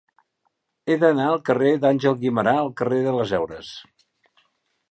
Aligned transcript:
He 0.87 0.95
d'anar 1.01 1.27
del 1.31 1.43
carrer 1.49 1.73
d'Àngel 1.83 2.17
Guimerà 2.23 2.55
al 2.63 2.73
carrer 2.81 2.99
de 3.09 3.13
les 3.19 3.35
Heures. 3.41 3.71